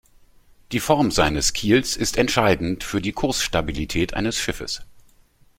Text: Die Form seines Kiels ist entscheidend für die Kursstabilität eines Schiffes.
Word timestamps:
Die 0.71 0.79
Form 0.79 1.11
seines 1.11 1.53
Kiels 1.53 1.95
ist 1.95 2.17
entscheidend 2.17 2.83
für 2.83 3.01
die 3.03 3.11
Kursstabilität 3.11 4.15
eines 4.15 4.35
Schiffes. 4.35 4.81